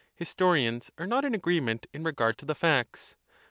[0.15, 3.15] Historians are not in agreement in regard to the facts.